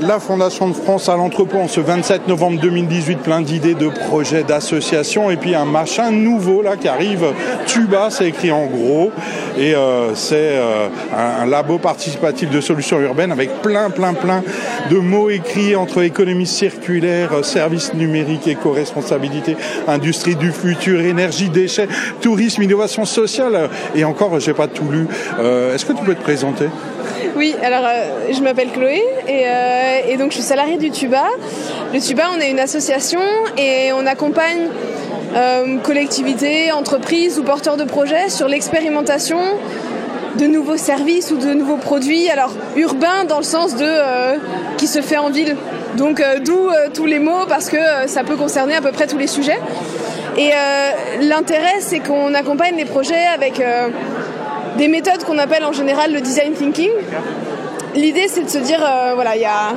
la 0.00 0.18
Fondation 0.18 0.68
de 0.68 0.74
France 0.74 1.08
à 1.08 1.16
l'entrepôt 1.16 1.58
en 1.58 1.68
ce 1.68 1.80
27 1.80 2.28
novembre 2.28 2.60
2018, 2.60 3.18
plein 3.18 3.40
d'idées, 3.42 3.74
de 3.74 3.88
projets, 3.88 4.42
d'associations, 4.42 5.30
et 5.30 5.36
puis 5.36 5.54
un 5.54 5.64
machin 5.64 6.10
nouveau 6.10 6.62
là 6.62 6.76
qui 6.76 6.88
arrive, 6.88 7.24
Tuba, 7.66 8.08
c'est 8.10 8.28
écrit 8.28 8.50
en 8.50 8.66
gros, 8.66 9.10
et 9.58 9.74
euh, 9.74 10.14
c'est 10.14 10.56
euh, 10.56 10.88
un, 11.16 11.46
labo 11.46 11.78
participatif 11.78 12.50
de 12.50 12.60
solutions 12.60 13.00
urbaines 13.00 13.32
avec 13.32 13.60
plein, 13.62 13.90
plein, 13.90 14.14
plein 14.14 14.42
de 14.90 14.96
mots 14.96 15.30
écrits 15.30 15.76
entre 15.76 16.02
économie 16.02 16.46
circulaire, 16.46 17.44
services 17.44 17.94
numériques, 17.94 18.46
éco-responsabilité, 18.48 19.56
industrie 19.86 20.36
du 20.36 20.52
futur, 20.52 21.00
énergie, 21.00 21.50
déchets, 21.50 21.88
tourisme, 22.20 22.62
innovation 22.62 23.04
sociale, 23.04 23.68
et 23.94 24.04
encore, 24.04 24.38
j'ai 24.40 24.54
pas 24.54 24.68
tout 24.68 24.88
lu. 24.90 25.06
Euh, 25.38 25.74
est-ce 25.74 25.84
que 25.84 25.92
tu 25.92 26.04
peux 26.04 26.14
te 26.14 26.22
présenter? 26.22 26.66
Oui, 27.36 27.54
alors 27.62 27.84
euh, 27.84 28.32
je 28.32 28.40
m'appelle 28.42 28.70
Chloé 28.70 29.02
euh, 29.28 30.00
et, 30.08 30.16
donc 30.16 30.30
je 30.30 30.36
suis 30.36 30.42
salariée 30.42 30.78
du 30.78 30.90
Tuba. 30.90 31.24
Le 31.92 32.00
Tuba, 32.00 32.24
on 32.36 32.40
est 32.40 32.50
une 32.50 32.60
association 32.60 33.20
et 33.56 33.92
on 33.92 34.06
accompagne 34.06 34.68
euh, 35.36 35.78
collectivités, 35.78 36.72
entreprises 36.72 37.38
ou 37.38 37.42
porteurs 37.42 37.76
de 37.76 37.84
projets 37.84 38.28
sur 38.28 38.48
l'expérimentation 38.48 39.38
de 40.38 40.46
nouveaux 40.46 40.76
services 40.76 41.30
ou 41.30 41.36
de 41.36 41.52
nouveaux 41.54 41.76
produits. 41.76 42.28
Alors 42.30 42.52
urbain 42.76 43.24
dans 43.28 43.38
le 43.38 43.44
sens 43.44 43.76
de 43.76 43.88
qui 44.76 44.86
se 44.86 45.00
fait 45.00 45.18
en 45.18 45.30
ville. 45.30 45.56
Donc 45.96 46.22
d'où 46.44 46.70
tous 46.94 47.06
les 47.06 47.18
mots 47.18 47.46
parce 47.48 47.68
que 47.68 47.78
ça 48.06 48.24
peut 48.24 48.36
concerner 48.36 48.74
à 48.74 48.80
peu 48.80 48.92
près 48.92 49.06
tous 49.06 49.18
les 49.18 49.26
sujets. 49.26 49.58
Et 50.38 50.50
l'intérêt, 51.20 51.80
c'est 51.80 51.98
qu'on 51.98 52.32
accompagne 52.34 52.76
les 52.76 52.84
projets 52.84 53.26
avec 53.34 53.60
des 54.80 54.88
méthodes 54.88 55.24
qu'on 55.24 55.36
appelle 55.36 55.62
en 55.62 55.72
général 55.72 56.10
le 56.10 56.22
design 56.22 56.54
thinking. 56.54 56.90
L'idée, 57.94 58.28
c'est 58.28 58.44
de 58.44 58.48
se 58.48 58.56
dire, 58.56 58.82
euh, 58.82 59.12
voilà, 59.14 59.36
il 59.36 59.42
y 59.42 59.44
a 59.44 59.74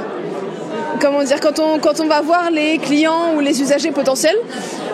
comment 1.01 1.21
dire, 1.23 1.41
quand 1.41 1.59
on, 1.59 2.07
va 2.07 2.21
voir 2.21 2.49
les 2.49 2.77
clients 2.77 3.35
ou 3.35 3.41
les 3.41 3.61
usagers 3.61 3.91
potentiels 3.91 4.37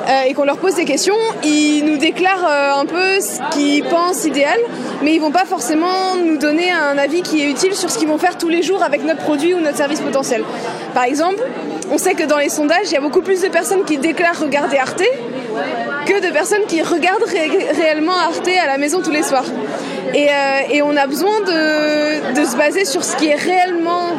euh, 0.08 0.22
et 0.28 0.34
qu'on 0.34 0.46
leur 0.46 0.58
pose 0.58 0.74
des 0.74 0.86
questions, 0.86 1.14
ils 1.44 1.86
nous 1.86 1.98
déclarent 1.98 2.48
euh, 2.50 2.82
un 2.82 2.86
peu 2.86 3.22
ce 3.22 3.40
qu'ils 3.52 3.84
pensent 3.84 4.26
idéal, 4.26 4.58
mais 5.04 5.14
ils 5.14 5.22
vont 5.22 5.30
pas 5.30 5.46
forcément 5.46 6.16
nous 6.26 6.38
donner 6.38 6.72
un 6.72 6.98
avis 6.98 7.22
qui 7.22 7.44
est 7.44 7.48
utile 7.52 7.76
sur 7.76 7.92
ce 7.92 8.00
qu'ils 8.00 8.08
vont 8.08 8.18
faire 8.18 8.36
tous 8.36 8.50
les 8.50 8.64
jours 8.64 8.82
avec 8.82 9.04
notre 9.04 9.22
produit 9.22 9.54
ou 9.54 9.60
notre 9.60 9.78
service 9.78 10.00
potentiel. 10.00 10.44
Par 10.96 11.04
exemple, 11.04 11.44
on 11.92 12.00
sait 12.00 12.16
que 12.16 12.24
dans 12.24 12.40
les 12.40 12.50
sondages, 12.50 12.88
il 12.88 12.94
y 12.94 12.98
a 12.98 13.02
beaucoup 13.02 13.22
plus 13.22 13.44
de 13.44 13.48
personnes 13.50 13.86
qui 13.86 14.00
déclarent 14.00 14.40
regarder 14.40 14.78
Arte 14.78 15.04
que 16.06 16.26
de 16.26 16.32
personnes 16.32 16.66
qui 16.68 16.82
regardent 16.82 17.24
réellement 17.24 18.14
Arte 18.14 18.48
à 18.48 18.68
la 18.68 18.78
maison 18.78 19.02
tous 19.02 19.12
les 19.12 19.24
soirs. 19.24 19.46
Et, 20.14 20.28
euh, 20.30 20.84
on 20.84 20.98
a 20.98 21.08
besoin 21.08 21.40
de, 21.42 22.44
se 22.44 22.58
baser 22.58 22.86
sur 22.86 23.04
ce 23.04 23.16
qui 23.16 23.28
est 23.28 23.36
réellement 23.36 24.14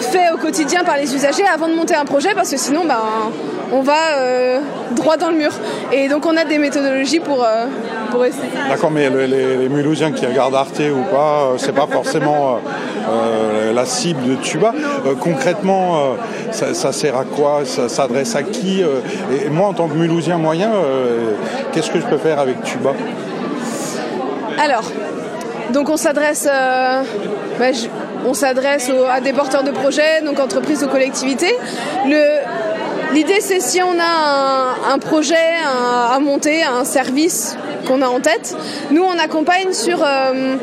fait 0.00 0.30
au 0.34 0.36
quotidien 0.36 0.82
par 0.84 0.96
les 0.96 1.14
usagers 1.14 1.44
avant 1.46 1.68
de 1.68 1.74
monter 1.74 1.94
un 1.94 2.04
projet 2.04 2.34
parce 2.34 2.50
que 2.50 2.56
sinon 2.56 2.84
ben, 2.84 2.98
on 3.72 3.80
va 3.80 4.18
euh, 4.18 4.58
droit 4.92 5.16
dans 5.16 5.30
le 5.30 5.36
mur. 5.36 5.52
Et 5.92 6.08
donc 6.08 6.26
on 6.26 6.36
a 6.36 6.44
des 6.44 6.58
méthodologies 6.58 7.20
pour, 7.20 7.42
euh, 7.42 7.66
pour 8.10 8.24
essayer. 8.24 8.48
D'accord, 8.68 8.90
mais 8.90 9.08
les, 9.08 9.68
les, 9.68 10.12
qui 10.14 10.26
regardent 10.26 10.56
Arte 10.56 10.80
ou 10.80 11.02
pas, 11.10 11.52
c'est 11.56 11.74
pas 11.74 11.86
forcément 11.86 12.58
la 13.72 13.86
cible 13.86 14.22
de 14.24 14.34
Tuba. 14.36 14.74
concrètement, 15.20 16.16
ça, 16.52 16.92
sert 16.92 17.16
à 17.16 17.24
quoi? 17.24 17.62
Ça 17.64 17.88
s'adresse 17.88 18.34
à 18.36 18.42
qui 18.42 18.80
Et 18.82 19.48
moi, 19.50 19.68
en 19.68 19.72
tant 19.72 19.88
que 19.88 19.94
Mulhousien 19.94 20.38
moyen, 20.38 20.70
qu'est-ce 21.72 21.90
que 21.90 22.00
je 22.00 22.06
peux 22.06 22.18
faire 22.18 22.38
avec 22.38 22.62
Tuba? 22.62 22.92
Alors, 24.62 24.84
donc 25.72 25.88
on 25.88 25.96
s'adresse, 25.96 26.46
euh, 26.50 27.02
bah, 27.58 27.66
on 28.26 28.34
s'adresse 28.34 28.90
à 29.10 29.20
des 29.20 29.32
porteurs 29.32 29.62
de 29.62 29.70
projets, 29.70 30.20
donc 30.22 30.38
entreprises 30.40 30.82
ou 30.84 30.88
collectivités. 30.88 31.54
l'idée 33.12 33.40
c'est 33.40 33.60
si 33.60 33.80
on 33.82 33.98
a 33.98 34.92
un, 34.92 34.98
projet 34.98 35.34
à 36.12 36.18
monter, 36.18 36.62
un 36.62 36.84
service 36.84 37.56
qu'on 37.86 38.02
a 38.02 38.08
en 38.08 38.20
tête, 38.20 38.56
nous 38.90 39.02
on 39.02 39.18
accompagne 39.18 39.72
sur 39.72 40.02
euh, 40.02 40.56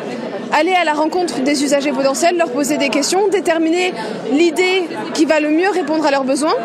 aller 0.52 0.74
à 0.74 0.84
la 0.84 0.94
rencontre 0.94 1.40
des 1.42 1.64
usagers 1.64 1.92
potentiels, 1.92 2.38
leur 2.38 2.50
poser 2.50 2.78
des 2.78 2.90
questions, 2.90 3.28
déterminer 3.30 3.94
l'idée 4.32 4.84
qui 5.14 5.26
va 5.26 5.40
le 5.40 5.50
mieux 5.50 5.70
répondre 5.70 6.06
à 6.06 6.12
leurs 6.12 6.24
besoins 6.24 6.56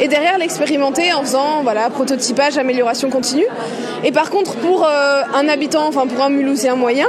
et 0.00 0.08
derrière 0.08 0.38
l'expérimenter 0.38 1.12
en 1.12 1.22
faisant 1.22 1.62
voilà, 1.62 1.90
prototypage, 1.90 2.58
amélioration 2.58 3.10
continue. 3.10 3.46
Et 4.04 4.12
par 4.12 4.30
contre, 4.30 4.56
pour 4.56 4.84
euh, 4.84 5.22
un 5.34 5.48
habitant, 5.48 5.86
enfin 5.86 6.06
pour 6.06 6.22
un 6.22 6.30
Mulhousien 6.30 6.76
moyen, 6.76 7.06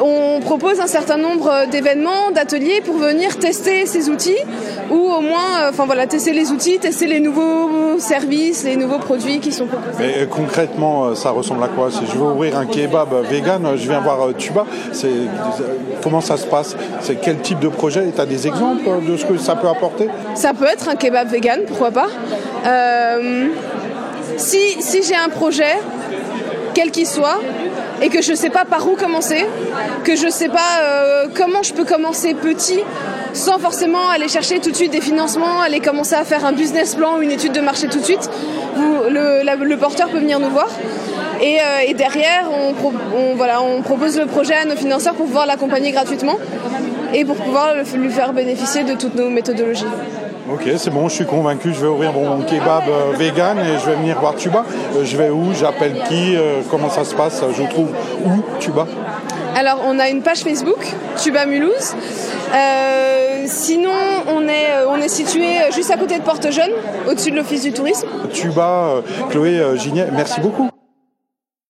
on 0.00 0.40
propose 0.40 0.80
un 0.80 0.86
certain 0.86 1.16
nombre 1.16 1.66
d'événements, 1.70 2.30
d'ateliers 2.34 2.80
pour 2.84 2.96
venir 2.96 3.38
tester 3.38 3.86
ces 3.86 4.08
outils 4.08 4.38
ou 4.90 4.94
au 4.94 5.20
moins 5.20 5.60
euh, 5.60 5.70
enfin 5.70 5.86
voilà, 5.86 6.06
tester 6.06 6.32
les 6.32 6.50
outils, 6.50 6.78
tester 6.78 7.06
les 7.06 7.20
nouveaux 7.20 7.98
services, 7.98 8.64
les 8.64 8.76
nouveaux 8.76 8.98
produits 8.98 9.40
qui 9.40 9.52
sont 9.52 9.66
proposés. 9.66 9.96
Mais 9.98 10.22
euh, 10.22 10.26
concrètement, 10.26 11.06
euh, 11.06 11.14
ça 11.14 11.30
ressemble 11.30 11.62
à 11.64 11.68
quoi? 11.68 11.90
Si 11.90 12.00
je 12.06 12.16
veux 12.16 12.24
ouvrir 12.24 12.56
un 12.56 12.66
kebab 12.66 13.08
vegan, 13.30 13.76
je 13.76 13.88
viens 13.88 14.00
voir 14.00 14.18
Tuba, 14.36 14.66
comment 16.02 16.20
ça 16.20 16.36
se 16.36 16.46
passe? 16.46 16.76
C'est 17.00 17.20
quel 17.20 17.38
type 17.38 17.60
de 17.60 17.68
projet? 17.68 18.04
Tu 18.14 18.20
as 18.20 18.26
des 18.26 18.46
exemples 18.46 18.88
de 19.06 19.16
ce 19.16 19.24
que 19.24 19.36
ça 19.38 19.56
peut 19.56 19.68
apporter? 19.68 20.08
Ça 20.34 20.54
peut 20.54 20.66
être 20.66 20.88
un 20.88 20.96
kebab 20.96 21.28
vegan, 21.28 21.60
pourquoi 21.66 21.90
pas. 21.90 22.08
si 24.36 24.58
si 24.80 25.02
j'ai 25.02 25.16
un 25.16 25.28
projet, 25.28 25.78
quel 26.74 26.90
qu'il 26.90 27.06
soit, 27.06 27.40
et 28.02 28.08
que 28.08 28.22
je 28.22 28.32
ne 28.32 28.36
sais 28.36 28.50
pas 28.50 28.64
par 28.64 28.88
où 28.88 28.96
commencer, 28.96 29.46
que 30.04 30.16
je 30.16 30.26
ne 30.26 30.30
sais 30.30 30.48
pas 30.48 30.80
euh, 30.82 31.26
comment 31.34 31.62
je 31.62 31.72
peux 31.72 31.84
commencer 31.84 32.34
petit 32.34 32.80
sans 33.32 33.58
forcément 33.58 34.08
aller 34.08 34.28
chercher 34.28 34.60
tout 34.60 34.70
de 34.70 34.76
suite 34.76 34.92
des 34.92 35.00
financements, 35.00 35.60
aller 35.60 35.80
commencer 35.80 36.14
à 36.14 36.24
faire 36.24 36.44
un 36.44 36.52
business 36.52 36.94
plan 36.94 37.18
ou 37.18 37.22
une 37.22 37.30
étude 37.30 37.52
de 37.52 37.60
marché 37.60 37.88
tout 37.88 37.98
de 37.98 38.04
suite. 38.04 38.30
le, 38.76 39.76
porteur 39.76 40.08
peut 40.08 40.18
venir 40.18 40.40
nous 40.40 40.50
voir. 40.50 40.68
Et, 41.40 41.58
euh, 41.60 41.92
derrière, 41.94 42.48
on 42.50 43.82
propose 43.82 44.18
le 44.18 44.26
projet 44.26 44.54
à 44.54 44.64
nos 44.64 44.76
financeurs 44.76 45.14
pour 45.14 45.26
pouvoir 45.26 45.46
l'accompagner 45.46 45.92
gratuitement 45.92 46.36
et 47.14 47.24
pour 47.24 47.36
pouvoir 47.36 47.74
lui 47.94 48.10
faire 48.10 48.32
bénéficier 48.32 48.84
de 48.84 48.94
toutes 48.94 49.14
nos 49.14 49.30
méthodologies. 49.30 49.84
Ok, 50.50 50.62
c'est 50.78 50.90
bon, 50.90 51.08
je 51.08 51.14
suis 51.14 51.26
convaincu, 51.26 51.74
je 51.74 51.80
vais 51.80 51.88
ouvrir 51.88 52.12
mon 52.12 52.40
kebab 52.40 52.84
euh, 52.88 53.16
vegan 53.16 53.58
et 53.58 53.78
je 53.78 53.90
vais 53.90 53.96
venir 53.96 54.18
voir 54.18 54.34
Tuba. 54.34 54.64
Euh, 54.96 55.04
je 55.04 55.14
vais 55.16 55.28
où 55.28 55.52
J'appelle 55.52 56.02
qui 56.08 56.36
euh, 56.36 56.62
Comment 56.70 56.88
ça 56.88 57.04
se 57.04 57.14
passe 57.14 57.42
Je 57.56 57.62
trouve 57.64 57.88
où 58.24 58.58
Tuba 58.58 58.86
alors, 59.54 59.80
on 59.84 59.98
a 59.98 60.08
une 60.08 60.22
page 60.22 60.40
Facebook, 60.40 60.86
Tuba 61.20 61.44
Mulhouse. 61.44 61.96
sinon, 63.46 63.90
on 64.28 64.46
est, 64.46 64.84
on 64.88 64.96
est 64.98 65.08
situé 65.08 65.48
juste 65.74 65.90
à 65.90 65.96
côté 65.96 66.16
de 66.16 66.22
Porte 66.22 66.52
Jeune, 66.52 66.70
au-dessus 67.08 67.32
de 67.32 67.36
l'Office 67.36 67.62
du 67.62 67.72
tourisme. 67.72 68.06
Tuba, 68.32 69.02
Chloé 69.30 69.60
Gignet, 69.76 70.08
merci 70.12 70.40
beaucoup. 70.40 70.68